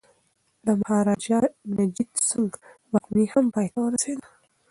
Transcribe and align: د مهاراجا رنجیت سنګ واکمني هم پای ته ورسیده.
د 0.65 0.67
مهاراجا 0.79 1.39
رنجیت 1.77 2.11
سنګ 2.29 2.51
واکمني 2.91 3.25
هم 3.33 3.45
پای 3.53 3.67
ته 3.73 3.79
ورسیده. 3.83 4.27